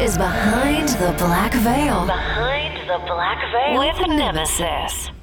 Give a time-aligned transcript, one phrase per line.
[0.00, 2.04] Is Behind the Black Veil.
[2.06, 5.15] Behind the Black Veil with Nemesis.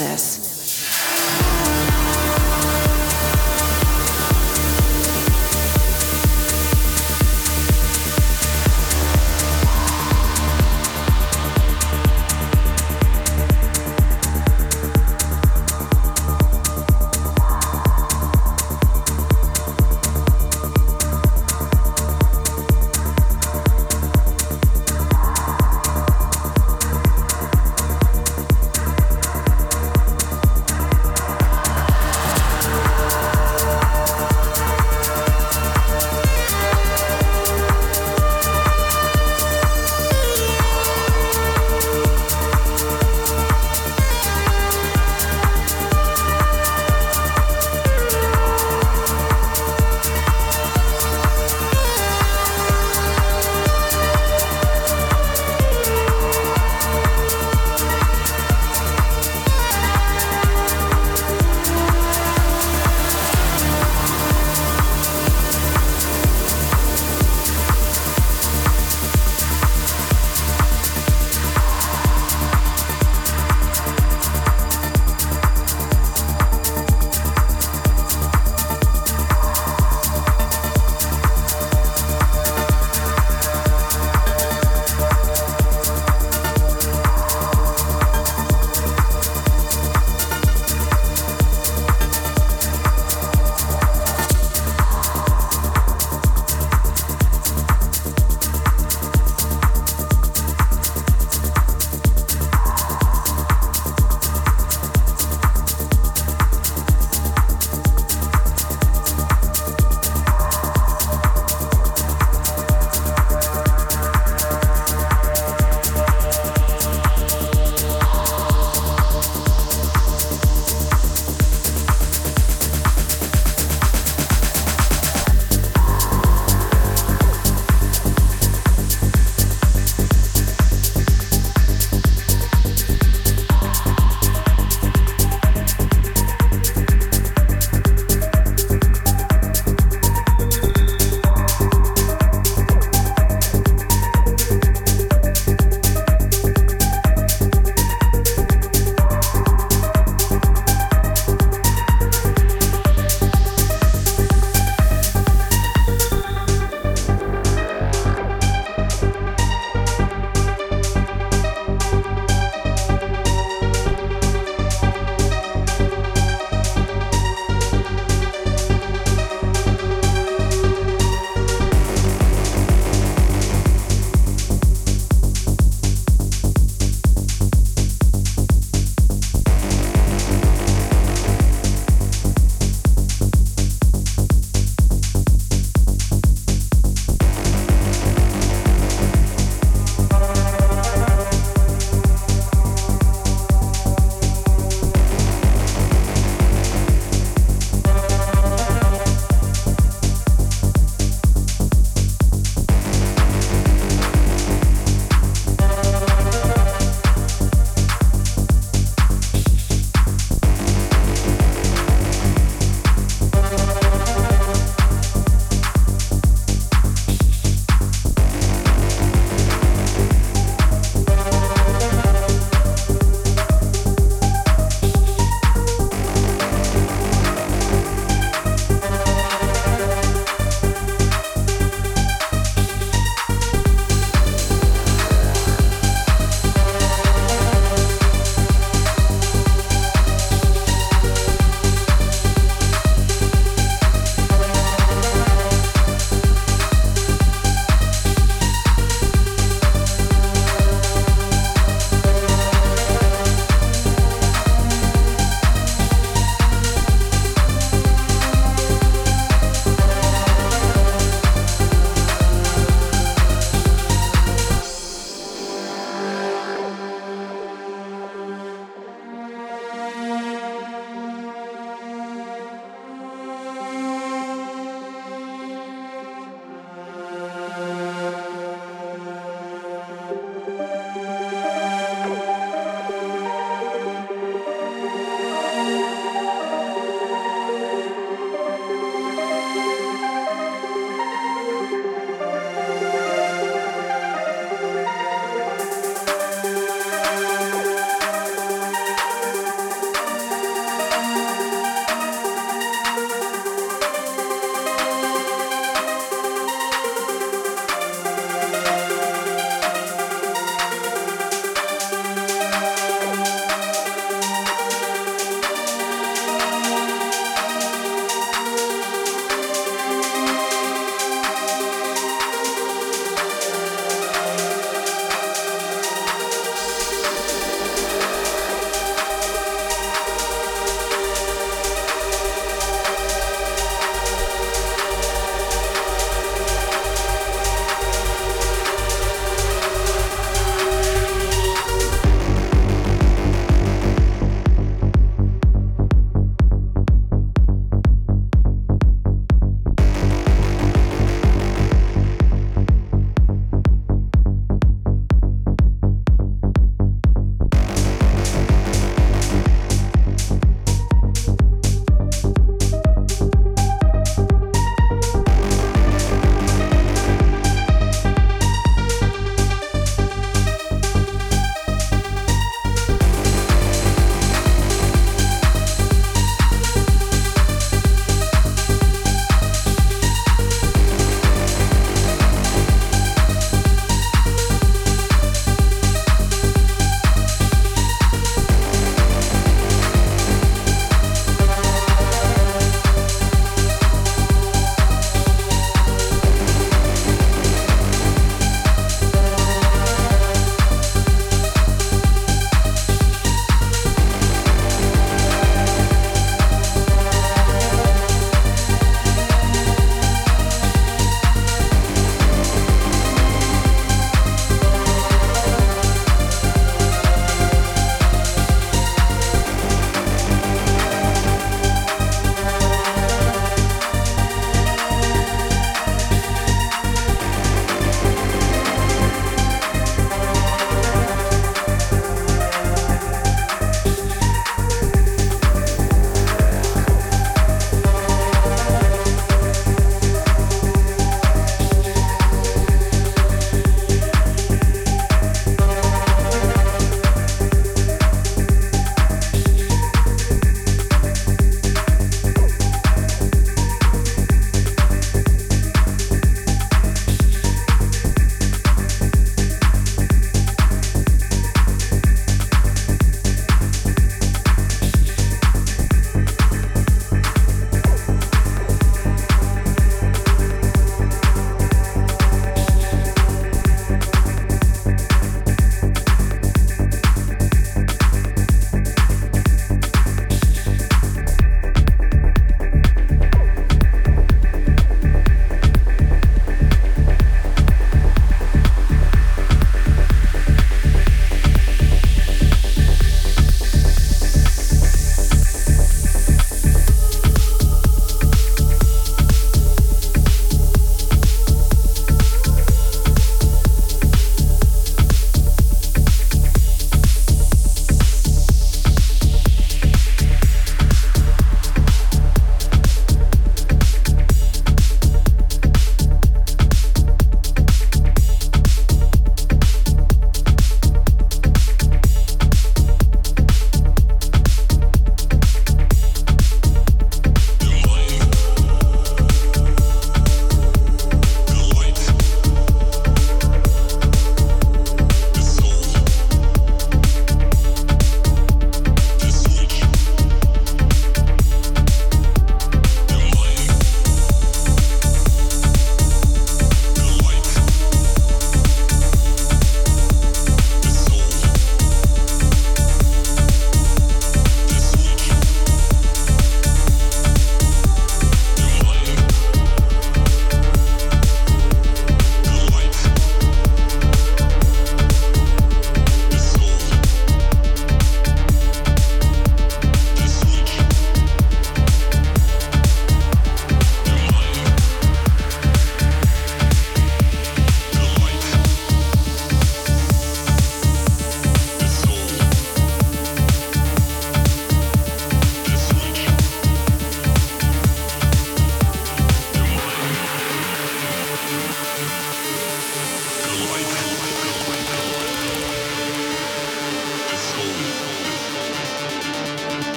[0.00, 0.29] With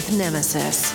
[0.00, 0.89] with Nemesis.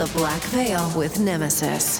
[0.00, 1.99] The Black Veil with Nemesis.